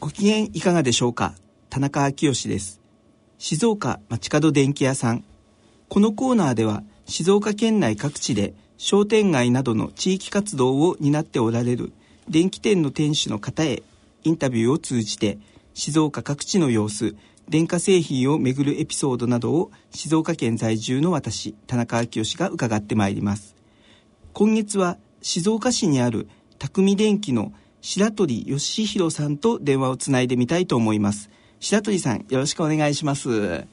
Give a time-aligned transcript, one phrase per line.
[0.00, 1.34] ご機嫌いかがでしょうか？
[1.70, 2.80] 田中昭義です。
[3.38, 5.24] 静岡町角電気屋さん。
[5.88, 11.92] このコーナーでは静岡県内各地で商店街などの地域活動を担っておられる
[12.28, 13.82] 電気店の店主の方へ
[14.22, 15.38] インタビューを通じて
[15.74, 17.16] 静岡各地の様子
[17.48, 23.56] 電化製品をめぐるエピソードなどを静岡県在住の私田中昭義が伺ってまいります
[24.32, 26.28] 今月は静岡市にある
[26.60, 27.52] 匠電機の
[27.90, 33.64] 白鳥義弘さんと電話をつないでみたいと思います白鳥さんよろしくお願いします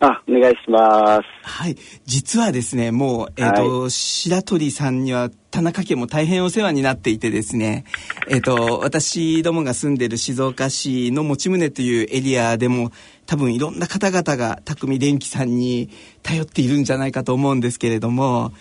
[0.00, 1.22] あ、お願いします。
[1.42, 1.76] はい。
[2.06, 7.84] 実はですね、もう、えっ、ー、と、はい、白鳥さんには田中家も大変お世話になっていてですね、
[8.26, 12.92] えっ、ー、と、私どもが住んでる静岡市の持宗というエリアでも、
[13.26, 15.90] 多分いろんな方々が匠電機さんに
[16.22, 18.52] 頼っているんじゃないかと思うんですけれども、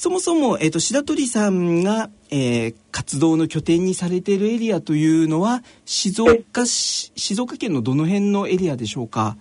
[0.00, 9.36] そもそも、えっ、ー、と、白鳥さんが、えー、活動の拠点にされているエリアというのは、静岡市、静岡県のどの辺のエリアでしょうか？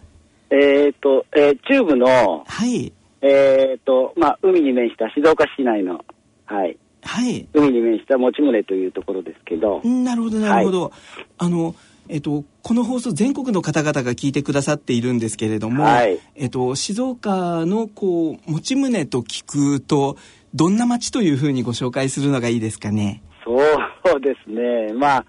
[0.49, 2.91] えっ、ー、と、えー、中部の、はい。
[3.21, 6.03] えっ、ー、と、まあ、海に面した静岡市内の、
[6.45, 6.77] はい。
[7.03, 7.47] はい。
[7.53, 9.81] 海に面した持宗というところですけど。
[9.85, 10.81] なるほど、なるほど。
[10.81, 10.91] はい、
[11.37, 11.73] あの、
[12.09, 20.17] えっと、この放送全国の方々が聞いてくださっているんですけれども、はい、えっと、静岡のこう持宗と聞くと
[20.53, 23.21] どんな町というふうにご紹介するのがいいですかね？
[24.09, 24.93] そうですね。
[24.93, 25.25] まあ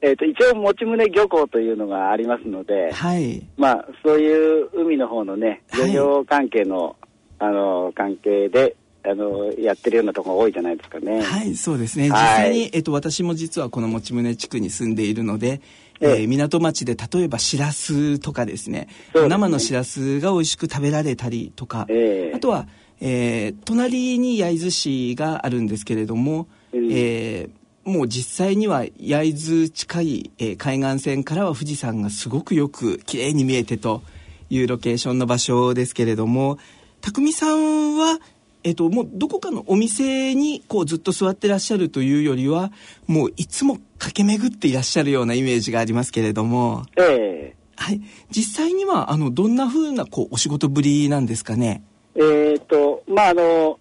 [0.00, 6.96] えーと、一応、持宗漁港というのがありますので、はい、まあ、そういう海の方のね、漁業関係の
[7.38, 11.22] はい、あの関係であのやってるようなところが多いじゃないですかね。
[11.22, 12.08] はい、そうですね。
[12.08, 15.60] 実際に、えっ、ー、と、私も実はこの持宗地区に住んでいるので、
[16.00, 22.66] えー、港町で例えばしらすとかですね、ね、生のしらすが美味しく食べられたりとか、えー、あとは、
[23.04, 34.02] えー、隣に焼津市があるんですけれども、うん、えーもう実際には焼津近い、えー、海岸線からは富士山がすごくよく綺麗に見えてと
[34.50, 36.58] いうロケーションの場所ですけれども
[37.00, 38.20] 匠さんは、
[38.62, 42.70] えーと、もうどこかのお店にこうずっと座ってらっしゃるというよりは
[43.08, 51.82] もういつも駆け巡っていらっしゃるようなイメージがありますけれども、えー、はい、実際にはあのどんなふうなこうお仕事ぶりなんですかね？
[52.14, 53.78] えっ、ー、とまああの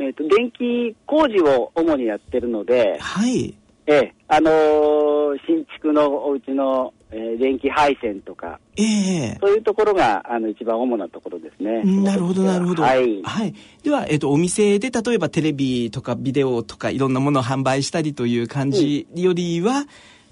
[0.00, 3.54] えっ、ー、と、電気工事を主にやってるので、はい。
[3.86, 11.82] ええ、あのー、新築のお家の、えー、電気配線とか、ええそういうところが、あの、一番主なところですね。
[11.82, 12.82] なるほど、なるほど。
[12.82, 13.20] はい。
[13.22, 13.54] はい。
[13.82, 19.86] では、えっ、ー、と、お店で、例えばテレビとかビデオとかいろんなものを販売したりという感じよりは、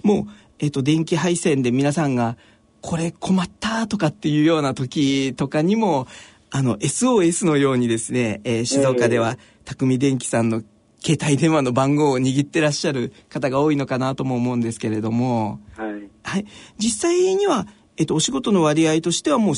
[0.04, 0.24] うん、もう、
[0.60, 2.36] えっ、と、電気配線で皆さんが、
[2.80, 6.06] これ困ったとかっていうような時とかにも、
[6.50, 10.62] あの、SOS のようにですね、えー、静岡では、匠電機さんの
[11.04, 16.10] 携帯電話の番号を握ってらっしゃる方が多いのかなとも思うんですけれども、はい。
[16.22, 16.46] はい。
[16.78, 17.66] 実際には、
[17.96, 19.54] えっと、お仕事の割合としてはもう、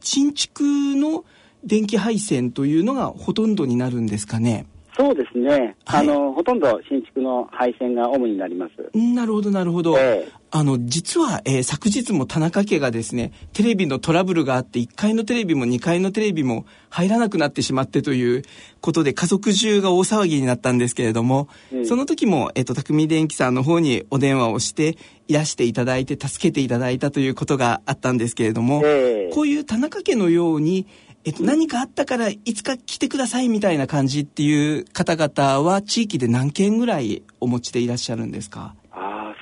[0.00, 0.62] 新築
[0.96, 1.24] の
[1.64, 4.66] 電気配線というのがほとんどになるんですかね。
[4.98, 8.98] そうですね、はい、あのほとんど新築の配線が主になります。
[8.98, 18.42] なるほどなるほど、えー、あの実は、えー、昨日も田中家がですねテレビのトラブルがあって1階のテレビも2階のテレビも入らなくなってしまってという
[18.80, 24.96] ことで家族中が大騒ぎになったんですけれども、うん、その時も、えーと、匠電機さんの方にお電話をして
[25.28, 30.86] いらしていただいて助けていただいたということがあったんですけれども、えー、こういう田中家のように
[31.28, 38.74] えっと、何かあったからいつか来てくださいみたいな感じっていう方々は地域で何件ぐらいお持ちでいらっしゃるんですか？
[38.92, 39.34] あ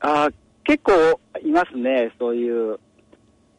[0.00, 0.28] あ
[0.64, 2.80] 結構いますねそういう、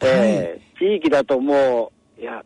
[0.01, 2.44] えー、地域だともういや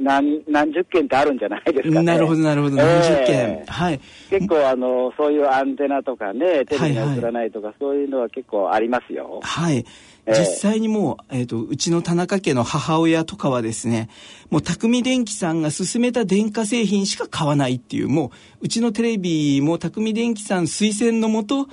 [0.00, 2.02] 何何十件ってあるんじゃないですかね。
[2.02, 3.64] なるほど、なるほど、何十件。
[3.66, 4.00] はい。
[4.28, 9.40] 結構、あの、そういうアンテナとかね、テレビが映らないとか、はいはい、そういうのは結構ありますよ。
[9.42, 9.86] はい。
[10.26, 14.08] 実際にもう、えっ、ー、と、うちの田中家の母親とかはですね、
[14.50, 18.30] もう匠電機さんが勧めた電化製品しか買わないっていう、もう、
[18.62, 21.68] うちのテレビも匠電機さん推薦のもと、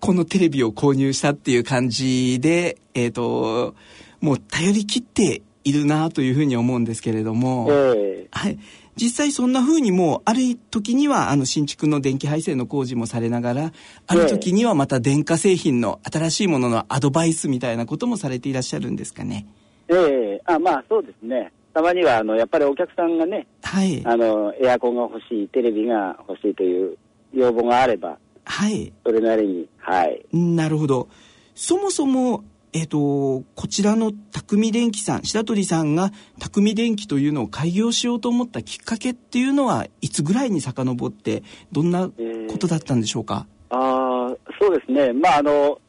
[0.00, 3.74] このテレビを購入したっていう感じで、えっ、ー、と、
[4.20, 8.58] もう頼り切っているなというふうに思うんですけれども、えー、はい。
[9.00, 10.40] 実際そんな風にもうある
[10.70, 13.72] 時にはあの新築の電気配線の工事もされながら
[14.06, 19.46] ある時にはまた電化製品の新しいもののアドバイスみたいなこともされていらっしゃるんですかね？
[19.88, 21.52] ええあまあそうですね。
[21.72, 24.02] たまにはあのやっぱりお客さんがね、はい。
[24.04, 26.98] あのエアコンが欲しい、テレビが欲しいという
[27.32, 28.92] 要望があれば、はい。
[29.04, 30.24] それなりに、はい。
[30.32, 31.08] なるほど。
[31.54, 32.42] そもそも、
[32.72, 41.42] えっ、と、こちらの匠電機さん、白鳥さんが匠電機というのを開業しようと思ったきっかけっていうのはいつぐらいに遡って、
[41.72, 45.12] どんなことだったんでしょうか、ああ、そうですね。
[45.12, 45.80] まああの、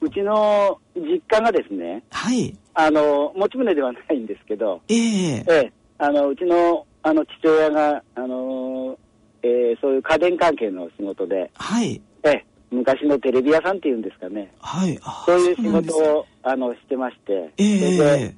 [0.00, 2.54] うちの実家がですね、はい。
[2.74, 4.98] あの、持ち船ではないんですけど、ええ
[5.38, 8.98] ええ、あの、うちの、あの、父親が、あの、
[9.42, 12.00] えーそういう家電関係の仕事で、はい。
[12.24, 14.98] ええ、昔のテレビ屋さんっていうんですかね、はい。
[15.02, 18.34] あそういう仕事を、あの、してまして、えそれで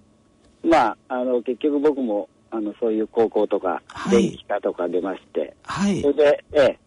[0.65, 4.29] えまあ、あの、結局僕も、あの、そういう高校とか、はい。
[4.29, 6.03] 電気科とか出まして、はい。
[6.03, 6.15] それ。
[6.15, 6.79] で、ええ、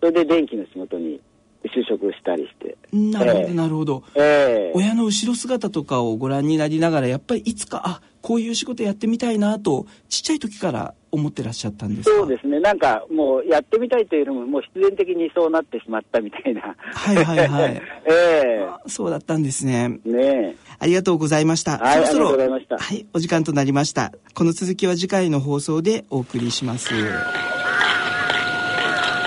[0.00, 1.20] それで電気の仕事に
[1.64, 3.54] 就職したりして、なるほど、ええ。
[3.54, 4.02] なるほど。
[4.14, 12.16] ええ、親の後ろ姿とかをご覧になりながら、やっぱりいつか、あ、こういう仕事やってみたいなと、ちっちゃい時から思ってらっしゃったんですか？
[12.16, 16.74] そうですね、なんかもうやってみたいというよりも、もう必然的にそうなってしまったみたいな。
[16.92, 19.98] はいはいはい えあそうだったんですね。
[20.06, 21.78] えねありがとうございました。
[21.78, 24.12] はいそろそろありがとうございましたはい、お時間となりました。
[24.34, 26.88] この続きは次回の放送でお送りします。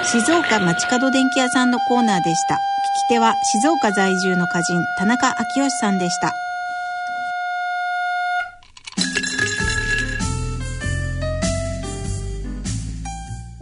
[0.03, 2.55] 静岡町角電気屋さんのコーナーでした。
[2.55, 2.57] 聞
[3.09, 6.31] き手は静岡在住の歌人田中昭義さんでした。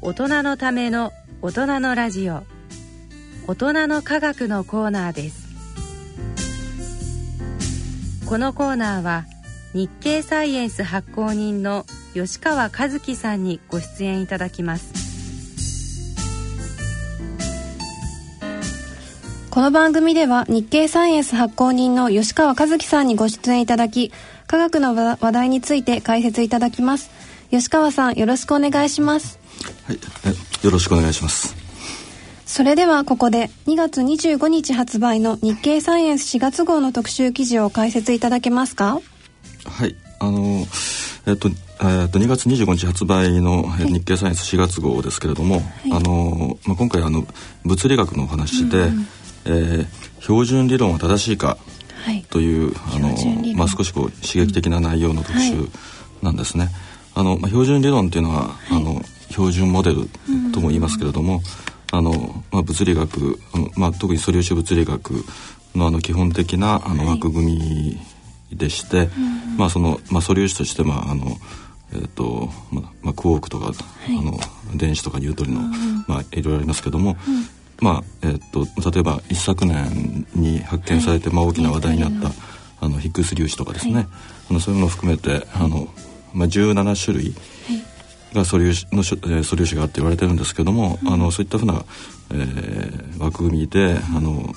[0.05, 2.43] 大人のための大人のラジオ。
[3.47, 5.47] 大人の科学のコーナーです。
[8.27, 9.25] このコーナーは
[9.73, 14.93] 日経サイエンス発行人の吉川和樹さんにご出演いただきます。
[19.49, 24.11] この番組では日経サイエンス発行人の吉川和樹さんにご出演いただき
[24.45, 27.09] 科学の話話題について解説いただきます。
[27.49, 29.43] 吉川さんよろしくお願いします。
[29.87, 31.55] はい、えよろしくお願いします。
[32.45, 39.01] それではここで2月25日発売の日経サイエンス4月号の特集記事を解説いただけますか？
[39.65, 40.65] はい、あの
[41.25, 47.25] えっとえっと2月25日発売のえ日経サイエンス4月号ですけれども、あのまあ今回あの
[47.63, 48.91] 物理学のお話で、
[49.45, 49.87] えー
[50.25, 51.55] 標準理論は正しいか
[52.03, 52.23] はい。
[52.31, 53.59] というあの標準理論。
[53.59, 55.67] まあ少しこう刺激的な内容の特集
[56.23, 56.69] なんですね。
[57.15, 60.07] あのまあ標準理論っていうのは、あの標準モデル
[60.53, 61.41] とも言いますけれども、
[61.91, 63.39] あのまあ物理学、
[63.75, 65.11] まあ特に素粒子物理学
[65.75, 67.97] のあの基本的なあの枠組
[68.51, 69.09] みでして、
[69.57, 71.25] まあそのまあ素粒子としてまああの
[71.93, 73.71] えっ、とまあまあクォークとか、
[74.07, 74.37] あの
[74.75, 75.61] 電子とかニュートリノ、
[76.07, 77.17] まあいろいろありますけども。
[77.81, 82.31] まあえっと例えば一昨年に発見されて、まあ、大きな話題になった、
[82.79, 84.07] あのヒッグス粒子とかですね、
[84.49, 85.89] あのそういうものを含めてあの、
[86.35, 87.33] まあ、17種類
[88.33, 91.83] が素粒子の素粒子があって言われてるんですけども、あのそういったふうな、
[92.31, 94.53] えー枠組みであの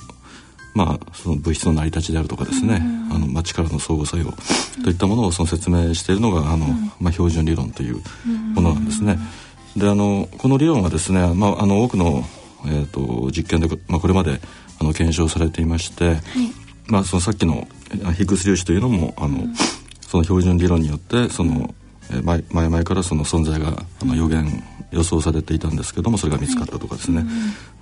[0.75, 2.81] まあ、その物質の成り立ちであるとかですね、
[3.11, 4.31] あのまあ、力の相互作用
[4.83, 6.67] といったものをその説明しているのがあの、
[7.01, 8.01] まあ、標準理論という
[8.53, 9.17] ものなんですね。
[9.75, 12.23] であのこの理論はですね、まあ、あの多くの、
[12.65, 14.39] えー、と実験で、まあ、これまで
[14.79, 16.17] あの検証されていまして、
[16.87, 17.67] まあ、そのさっきの
[18.05, 19.43] あヒッグス粒子というのもあの、
[20.09, 21.73] その標準理論によってその、
[22.11, 27.23] えー前前々からその存在があの予言予想されていたんですけどもそれが見つかったとかですね、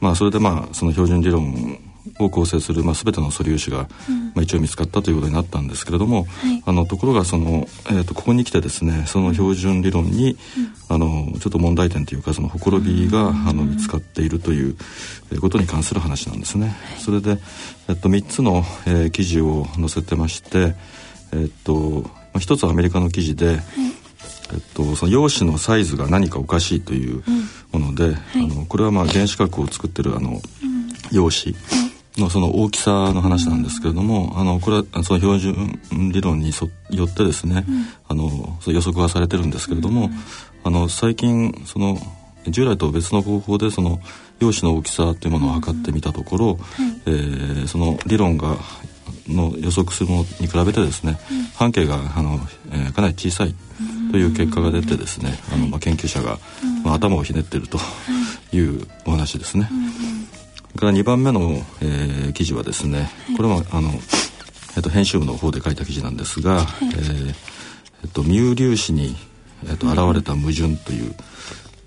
[0.01, 1.79] まあ、それでまあその標準理論
[2.19, 3.87] を構成する、まあ、全ての素粒子が、
[4.33, 6.25] まあ、一応見つかったということになったんですけれども、
[6.65, 10.37] あのところがその、えー、とここに来てですねその標準理論に、
[10.89, 14.75] あのちょっと問題点というかそのほころびが、あの見つかっているという
[15.31, 16.75] えーことに関する話なんですね。
[16.97, 17.37] それで、
[17.89, 20.75] えっと、3つの、えー記事を載せてまして、
[21.33, 23.59] えっとまあ、一つはアメリカの記事で、
[24.53, 27.23] えっと、その陽子のサイズが何かおかしいという
[27.71, 30.39] もので、あのこれはまあ原子核を作ってるあの
[31.11, 31.55] 陽子
[32.17, 35.79] のその大きさの話なんですけれども、あのこれはその標準
[36.11, 37.65] 理論にそよってですね、
[38.07, 40.09] あのそう予測がされてるんですけれども、
[40.63, 41.97] あの最近その
[42.47, 43.99] 従来と別の方法でその
[44.39, 46.59] 陽子の大きさというものを測ってみたところ、
[47.05, 48.55] えーその理論が
[49.27, 51.19] の予測するものに比べてですね、
[51.55, 52.39] 半径があの、
[52.71, 53.53] えーかなり小さい
[54.11, 56.39] という結果が出てですね、あのまあ、研究者が、
[56.83, 57.77] まあ、頭をひねっていると
[58.51, 58.59] い。
[58.59, 59.69] うお話ですね。
[60.77, 63.89] から2番目の、えー記事はですね、これはあの、
[64.75, 67.35] えっと編集部の方で書いた記事なんですが、えー
[68.03, 69.15] えっとミュー粒子に、
[69.65, 71.15] えーと現れた矛盾という、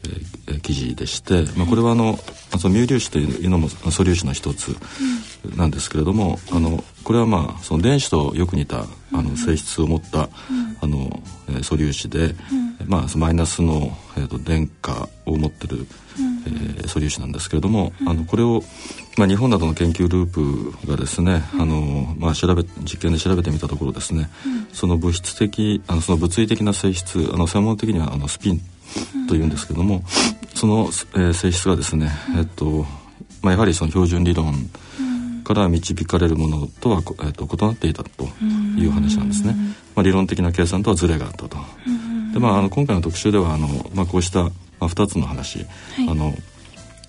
[0.05, 2.19] えー記事でして、まあ、これはあの
[2.59, 4.77] そのミュー粒子というのも素粒子の一つ
[5.57, 10.29] なんですけれども、あのこれはまあその電子とよく似たあの性質を持った、
[10.81, 12.35] あのえー素粒子で、
[12.87, 15.87] まあ、マイナスの、えー、と電荷を持ってる、
[16.47, 18.63] えー素粒子なんですけれども、あのこれを、
[19.19, 24.31] まあ、日本などの研究ループがですね、あのまあ、調べ実験で調べてみたところですね、
[24.73, 28.61] その物質的あのその物理的な性質あの専門的にはあのスピン
[29.29, 30.03] というんですけども、
[30.55, 32.87] その、えー性質がですね、えっと
[33.43, 34.55] まあ、やはりその標準理論
[35.45, 38.25] から導かれるものとは、こえっと異なっていたと
[38.77, 39.55] いう話なんですね。
[39.95, 41.59] まあ、理論的な計算とはズレがあったと。
[42.33, 45.67] でまあ、あの今回の特集ではあの、まあ、こうした、まあ、2つの話、
[46.09, 46.33] あの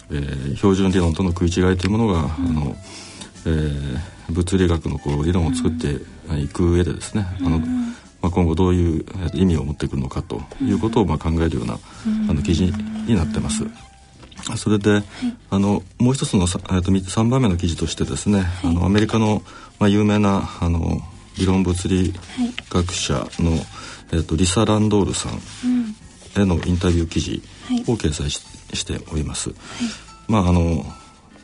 [0.10, 2.76] えー標準理論との食い違いというものが、あの
[3.46, 5.98] えー物理学のこう理論を作って
[6.40, 7.60] いく上でですね、あの
[8.22, 11.78] まあ、今後どういうえー意味を持ってくるのかということをまあ考えるような、
[12.30, 12.66] あの記事
[13.06, 13.64] になってます。
[14.58, 15.04] それで、
[15.50, 19.42] あのもう一つのさえーとみ3番目の記事としてですね、あのアメリカの、
[19.80, 21.02] まあ、有名なあの
[21.38, 22.14] 理論物理
[22.70, 23.52] 学者の、
[24.12, 25.34] えー、とリサ・ランドールさん
[26.42, 27.42] へのインタビュー記事
[27.88, 28.42] を掲載し,、
[28.74, 29.52] しております。
[30.28, 30.86] まああの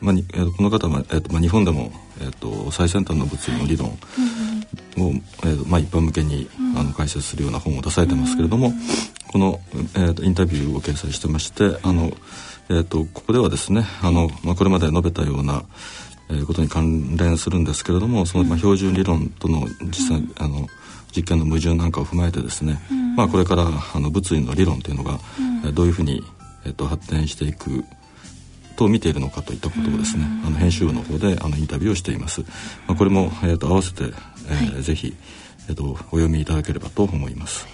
[0.01, 0.15] まあ
[0.55, 3.97] この方は、えーとまあ、日本でも、えー、と最先端の物理の理論
[4.97, 5.11] を、
[5.43, 8.73] えーとまあ、一般向けに、あの解説するような本を出されてますけれども、
[9.31, 9.59] この、
[9.95, 12.11] えーとインタビューを掲載してましてあの、
[12.69, 15.63] えー、とここではですねあの、まあ、これまで述べたような、
[16.29, 20.67] えーことに関連するんですけれどもその、まあ、標準理論との実際、あの
[21.15, 22.79] 実験の矛盾なんかを踏まえてですね、
[23.15, 25.19] まあ、これからあの物理の理論というのが、
[25.65, 26.23] えーどういうふうに、
[26.65, 27.83] えー、と発展していく
[28.77, 32.41] と見ているのかといったことをですね、あの編集部の方であのインタビューをしています。
[32.87, 34.03] まあ、これも、えー、と合わせて、
[34.49, 35.15] えーぜひ、
[35.69, 37.67] えー、とお読みいただければと思います。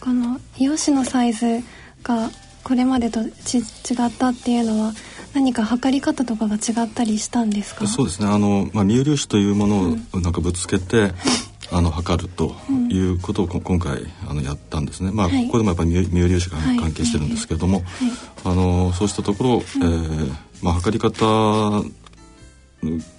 [0.00, 1.60] この用紙のサイズ
[2.02, 2.30] が
[2.62, 3.62] これまでとち違
[4.06, 4.92] ったっていうのは
[5.34, 7.86] 何か測り方とかが違ったりしたんですか？
[7.86, 8.28] そうですね。
[8.28, 11.12] あの、まあ、ミ粒子というものをなんかぶつけて、
[11.72, 12.54] あの測ると
[12.90, 15.46] いうことをこ今回あのやったんですね、まあ、はい。
[15.46, 16.78] ここでもやっぱりミ粒子がはい。
[16.78, 17.82] 関係してるんですけれども、
[18.44, 21.16] あのそうしたところ、えーまあ、測り方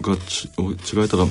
[0.01, 0.49] がち違
[1.03, 1.27] えたらあ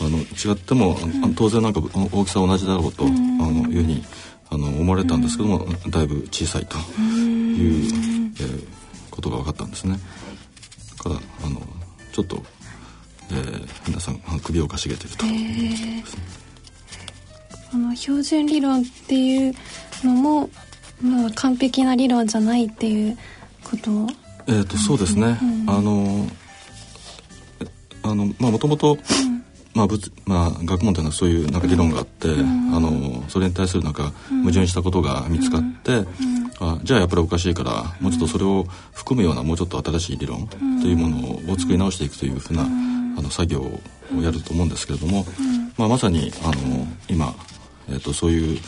[0.00, 1.80] の違っても、あの当然なんか
[2.12, 4.04] 大きさは同じだろうと、あのいうふうに
[4.50, 7.84] あの思われたんですけども、だいぶ小さいという、
[8.40, 8.66] えー
[9.10, 9.98] ことが分かったんですね。
[10.98, 11.16] だから
[11.46, 11.60] あの
[12.12, 12.42] ちょっと、
[13.30, 15.24] えー皆さん首をかしげてると、
[17.72, 19.54] この標準理論っていう
[20.04, 20.50] のも、
[21.00, 23.16] まあ、完璧な理論じゃないっていう
[23.64, 23.90] こと？
[23.90, 24.08] を
[24.48, 26.45] えー、とそうですね、あのえ
[28.10, 28.98] あのまあもともと
[29.74, 32.32] まあ物まあ学問というのはそういうなんか理論があって、あ
[32.80, 36.04] のそれに対するなんか矛盾したことが見つかって、
[36.60, 45.26] あじゃあやっぱりおかしいからもうちょっとそれを含むようなもうちょっと新しい理論というものを作り直していくというふうな、あの作業をやると思うんですけれども、
[45.76, 47.34] まあ、まさにあの今、
[47.88, 48.58] えー、とそういう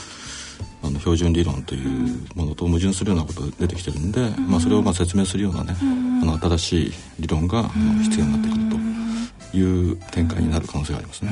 [0.83, 7.68] あの標準理論というものと矛盾するようなことが出てきてるんで、まあ、それをまあ説明するようなね、あの新しい理論が
[8.02, 8.88] 必要になってくると
[9.52, 11.31] いう展開になる可能性がありますね。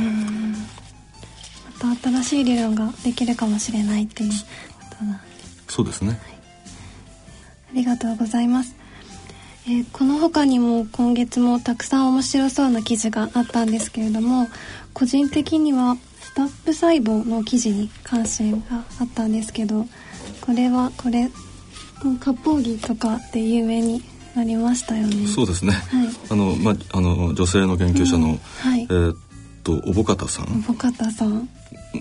[1.80, 4.36] また新しい理論ができるかもしれないっていうこ
[4.98, 5.20] とだ
[5.68, 6.18] そうですね。
[7.70, 8.74] ありがとうございます、
[9.66, 14.48] えーこの他にも今月もたくさん面白そうな記事があったんですけれども
[14.94, 19.86] 個人的にはスタップ細胞の記事に関心があったんですけど
[20.40, 21.30] これはこれ
[22.04, 24.02] うん割烹着とかで有名に
[24.36, 25.26] なりましたよね。
[25.26, 25.72] そうですね。
[25.72, 26.08] はい。
[26.30, 28.82] あのまああの女性の研究者の、はい。
[28.82, 29.16] えーっ
[29.64, 30.62] とおぼかたさん。
[30.62, 31.48] ボカタさん。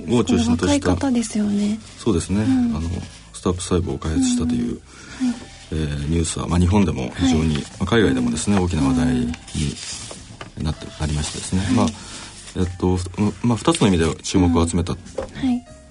[0.09, 1.79] を中心とした方ですよね。
[1.97, 2.75] そうですね、ん。
[2.75, 2.89] あの
[3.33, 4.79] スタップ細胞を開発したという、
[5.71, 9.33] えーニュースは、まあ、日本でも非常に、まあ海外でもですね大きな話題に
[10.61, 11.87] なってなりましてですね、まあ
[12.57, 13.09] えっと、ふ
[13.47, 14.97] まあ、2つの意味で注目を集めたは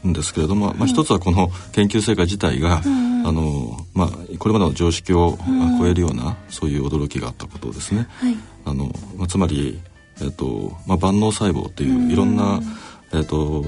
[0.04, 0.08] い。
[0.08, 8.06] んですけれども、まあ、一つはこの研究成果自体が、んあのまあ、これまでの常識をあ超えるようなそういう驚きがあったことですね。
[8.20, 8.36] はい。
[8.66, 9.80] あのまあ、つまり、
[10.20, 12.60] えっとまあ、万能細胞っていういろんな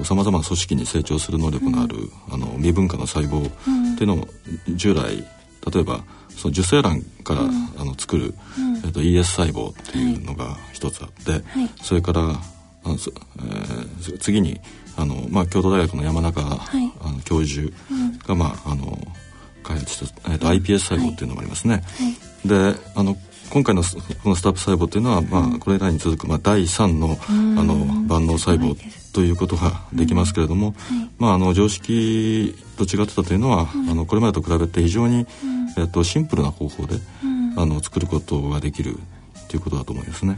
[0.03, 1.95] さまざまな組織に成長する能力のある、
[2.29, 4.27] あの未分化の細胞っていうのを
[4.75, 5.25] 従来
[5.73, 8.35] 例えばその受精卵から、あの作る、
[8.85, 11.41] えっと ES 細胞っていうのが一つあって、はい。
[11.81, 14.59] それからあの、そえー次に
[14.95, 16.41] あの、まあ、京都大学の山中、
[16.79, 16.91] い。
[17.01, 17.71] あの教授
[18.27, 18.97] が、まあ、あの
[19.67, 21.83] 開発した、えーと iPS 細胞っていうのもありますね。
[22.45, 23.17] であの
[23.49, 23.81] 今回の
[24.23, 28.75] このスタップ細胞というのは、まあ、これらに続く、まあ、第3のあの万能細胞
[29.13, 30.75] ということができますけれども、
[31.17, 35.25] まあ、あの常識と違ってたというのは、あのこれまでと比べて非常に、
[35.77, 36.95] えっと、シンプルな方法で、
[37.55, 38.99] あの作ることができる
[39.47, 40.37] ということだと思いますね。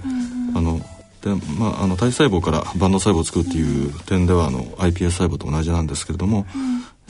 [0.56, 0.80] あの
[1.22, 6.46] でまあ、あの体細胞から万能細胞を作るっていう点ではあの iPS 細胞と同じなんですけれども、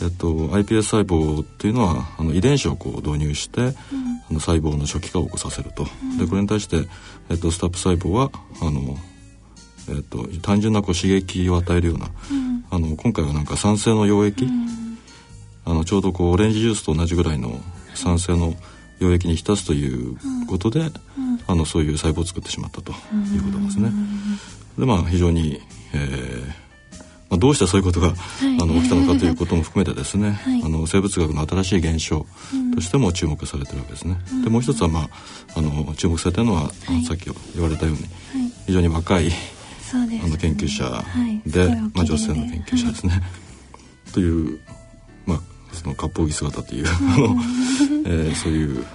[0.01, 3.73] えっと、iPS 細胞っていうのはあの遺伝子をこう導入して、うん、あ
[4.31, 6.87] の細胞の初期化を起こさせると、うん、でこれに対して、
[7.29, 8.97] えっと、スタップ細胞はあの、
[9.89, 14.47] えっと、単純なこう刺激を与えるような、うん、あの今回はなんか酸性の溶液、
[15.65, 17.59] あのちょうどこうオレンジジュースと同じぐらいの
[17.93, 18.53] 酸性の
[19.01, 20.89] 溶液に浸すということで、
[21.47, 23.91] あのそういう細胞を作ってしまったということですね。
[24.77, 25.59] でまあ非常に、
[25.93, 26.68] えー
[27.29, 28.15] まあ、どうしてそういうことが、はい、
[28.61, 32.25] あの起きたのかということも含めてですね、はい、あの生物学の新しい現象
[32.73, 34.17] としても注目されてるわけですね。
[34.31, 35.09] うん、でもう一つは、まあ、
[35.55, 38.03] あの注目されてるのは、はい、さっき言われたように、
[38.65, 39.33] 非常に若い、ね、
[40.23, 41.03] あの研究者
[41.45, 43.21] で、まあ、女性の研究者ですね。
[44.11, 44.59] という、
[45.27, 45.39] まあ、
[45.71, 47.35] その割烹着姿というあの、
[48.05, 48.85] えー、そういう、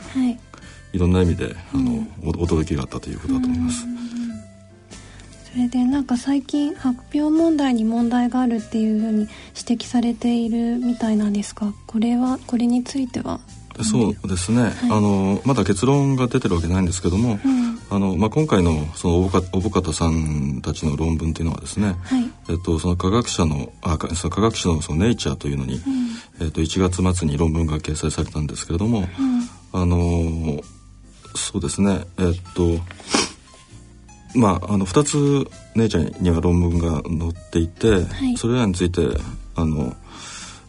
[0.93, 3.87] い、ろんな意味であの、うん、驚きがあったということだと思います。
[5.55, 13.39] それでなんか最近発表問題に問題があるっていうふうに指摘されているみたいなんですがこれはこれについては？
[13.85, 29.07] そうですね、はい、あのまだ結論が出てるわけないんですけども、うん、あのまあ、今回のそのおぼかたさんたちの論文っていうのはですね、はい、えっと、その科学者のあその科学誌のその「ネイチャーというのに、うん、えっと、1月末に論文が掲載されたんですけれども、うん、
[29.81, 30.61] あの
[31.37, 32.07] そうですね。
[32.19, 32.81] えっと
[34.35, 39.03] まあ、あの2つ姉ちゃんには論文が載っていて、はい、それらについて
[39.55, 39.95] あの、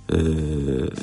[0.09, 0.93] えー、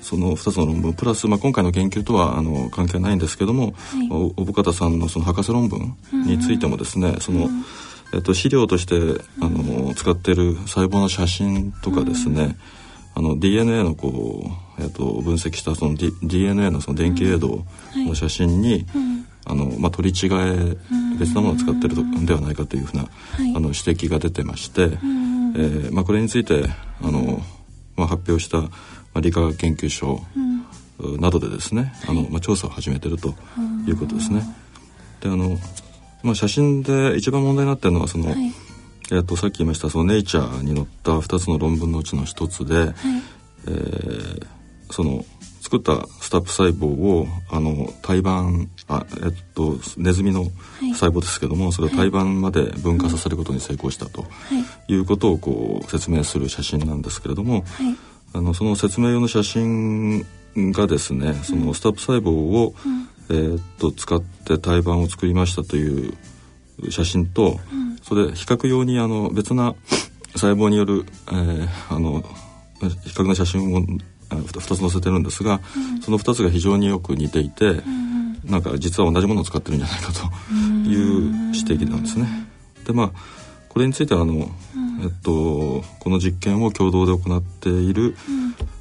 [0.00, 3.72] その2つの論文プラス、まあ、今回の研究とはあの関係ないんですけども、はい、
[4.10, 5.96] お小方さんのその博士論文
[6.26, 7.48] についてもですね、うん、その、
[8.14, 8.94] えっと、資料として
[9.40, 12.56] あの使っている細胞の写真とかですね、
[13.16, 14.48] うん、あの DNA のこ
[14.78, 17.64] う、えっと、分析したその、D、DNA のその電気映像
[18.06, 19.18] の写真に、うん。
[19.48, 20.76] あの、まあ、取り違え
[21.18, 23.10] 別なものを使ってるのではないかというふうな、はい、
[23.56, 26.64] あの指摘が出てまして、えーまあ、これについて
[27.02, 27.42] あの、
[27.96, 28.70] まあ、発表した、ま
[29.14, 30.20] あ、理化学研究所
[31.20, 33.34] などでですね、あのまあ、調査を始めてると
[33.86, 34.42] いうことですね。
[35.20, 35.58] であの、
[36.22, 38.52] まあ、写真で一番問題になってるのはその、はい、
[39.10, 42.94] えー、とさっき言いましたその「ネイチャー」に載った2つの論文のうちの1つで、はい、
[43.66, 44.46] えー、
[44.90, 45.24] その
[45.68, 50.44] 作ったスタップ細胞をあの胎盤あ、えっと、ネズミの
[50.94, 54.28] 細胞ですけども、はい、それを胎盤まで分化させることに成功したと、は
[54.88, 57.64] い、いうことをこう説明する写真なんですけれども、はい、
[58.32, 60.24] あのその説明用の写真
[60.56, 62.74] がですねそのスタップ細胞を、
[63.28, 66.14] うん、えー、っと使って胎盤を作りましたという
[66.88, 69.74] 写真と、うん、それ比較用にあの別な
[70.32, 72.22] 細胞による、えー、あの
[72.80, 73.82] 比較の写真を
[74.36, 80.20] 2つ載せてるんですが、うん、その2つが非常によく似ていて、うん、なんか実は同じものを使ってるんじゃないかと
[80.88, 82.26] いう指摘なんですね。
[82.86, 83.12] でまあ
[83.68, 84.50] これについてはあの、
[85.02, 88.16] えっと、この実験を共同で行っている、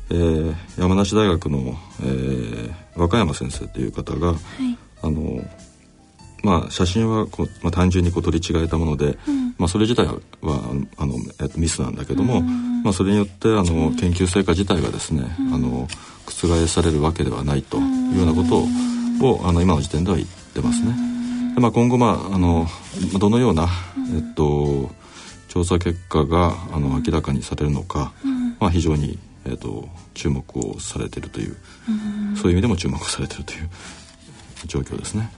[0.10, 4.38] えー、山梨大学の、えー、若山先生という方が、はい、
[5.04, 5.46] あの
[6.44, 10.18] まあ、写真はこう、まあ、単純にこう取り違えたもので、うん、まあ、それ自体は
[10.98, 12.42] あの、えっと、ミスなんだけども、
[12.88, 15.24] まあ、それによってあの研究成果自体がですね、
[15.54, 15.90] あの
[16.26, 20.96] 覆されるわけではないというようなことをあの今の時点では言ってますね。
[21.54, 22.66] でまあ、今後、まあ、あの
[23.20, 23.68] どのような、
[24.16, 24.90] えっと、
[25.50, 28.14] 調査結果があの明らかにされるのか、
[28.58, 31.58] まあ、非常に、えっと、注目をされているという、
[32.38, 33.70] そういう意味でも注目されているという
[34.66, 35.30] 状況ですね。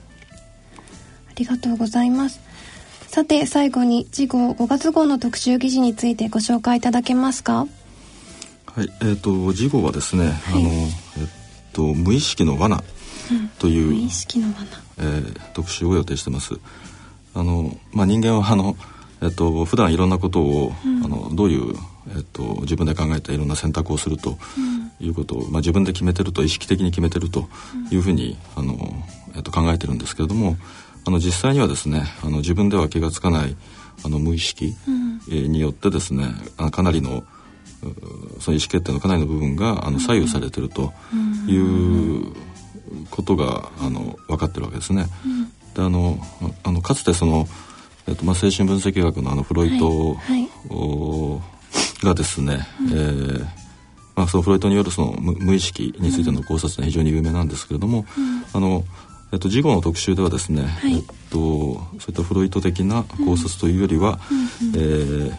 [1.28, 2.49] ありがとうございます。
[3.10, 7.66] さて最後に次号5月号の特集記事についてご紹介いただけますか？
[8.66, 10.88] はいえーと、次号はですね、はい、あのえっ
[11.72, 12.84] と無意識の罠
[13.58, 14.64] という、うん、無意識の罠、
[14.98, 16.54] えー、特集を予定してます。
[17.34, 18.76] あのまあ人間はあの
[19.22, 21.74] えっと普段いろんなことを、うん、あのどういう
[22.16, 24.38] えっと、自分で考えていろんな選択をすると
[25.00, 27.48] いうことを、うん、まあ、自分で決めてると意識的に決めてると
[27.90, 28.74] いうふうに、あの
[29.36, 30.56] えっと、考えてるんですけれども
[31.04, 33.56] あの実際にはですねあの自分では気が付かない
[34.04, 34.90] あの無意識、う
[35.34, 36.28] ん、によってですね
[36.70, 37.24] かなりの
[38.40, 40.92] その意思決定のかなりの部分があの左右されてると
[41.46, 42.32] いう
[43.10, 45.06] ことがあの分かってるわけですね。
[45.24, 46.18] うん、であの
[46.62, 47.46] あのかつてその、
[48.06, 51.40] えっとまあ、精神分析学のあのフロイト、はいは
[52.02, 53.46] い、がですね、うん、えー
[54.16, 58.84] まあ、そのフロイトによるその無意識についての考察は非常に有名なんですけれども、うん、あの
[59.32, 60.94] えっと、事後の特集ではですね、はい。
[60.94, 64.18] えっと、そういったフロイト的な考察というよりは、
[64.74, 65.34] えー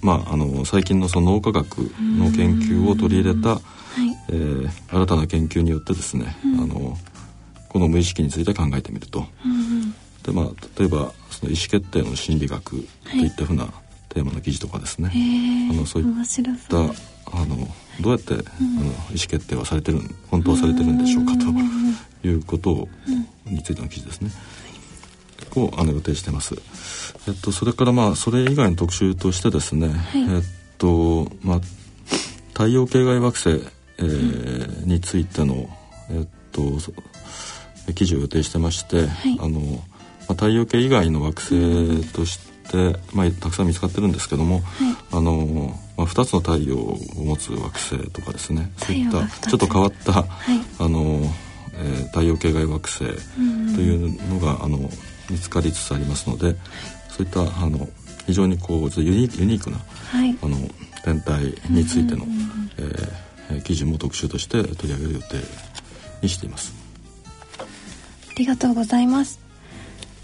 [0.00, 3.60] まあ、あの最近のその脳科学の研究を取り入れた、はい。
[4.30, 6.96] えー新たな研究によってですね、あの
[7.68, 9.26] この無意識について考えてみると。
[10.24, 10.44] でまあ、
[10.78, 13.66] 例えばその意思決定の心理学といったふうな
[14.08, 16.08] テーマの記事とかですね、へえあのそういっ
[16.68, 17.56] たあの
[18.00, 18.94] どうやって、あの意思
[19.28, 22.88] 決定はされてるん本当はされてるんでしょうかということを、
[23.50, 24.30] についての記事ですね。
[25.56, 26.54] をあの予定してます。
[27.26, 30.42] えっとそれからまあそれ以外の特集としてですね、えっ
[30.78, 31.60] とまあ
[32.52, 33.50] 太陽系外惑星、
[33.98, 35.68] えーについての
[36.10, 36.92] えっとそ
[37.94, 39.38] 記事を予定してまして、い。
[39.40, 39.76] あのま
[40.30, 42.38] あ太陽系以外の惑星とし
[42.70, 44.62] て、まあたくさん見つかってるんですけども、
[45.10, 50.26] あのまあ二つの太陽を持つ惑星とかですね、そういったちょっと変わった、い。
[50.78, 51.22] あの、
[51.78, 53.04] えー太陽系外惑星
[53.74, 54.78] というのが、あの
[55.30, 56.56] 見つかりつつありますので、
[57.08, 57.88] そういったあの
[58.26, 60.36] 非常にこうユニユニークなはい。
[60.42, 60.56] あの
[61.04, 62.24] 天体についての、
[62.78, 63.08] えー
[63.50, 65.36] えー記事も特集として取り上げる予定
[66.20, 66.74] にしています。
[67.58, 67.64] あ
[68.36, 69.40] りがとうございます。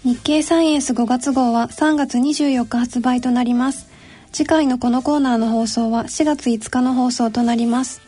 [0.03, 3.95] 日経サイエンス5月号は3月24日発売となります。
[4.35, 8.01] 次回のこのコーナーの放送は4月5日の放送となります